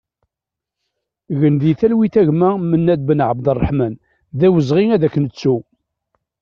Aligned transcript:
Gen 1.39 1.55
di 1.61 1.73
talwit 1.79 2.15
a 2.21 2.23
gma 2.27 2.49
Menad 2.69 3.01
Benabderreḥman, 3.07 3.93
d 4.37 4.39
awezɣi 4.47 4.85
ad 4.95 5.03
k-nettu! 5.13 5.55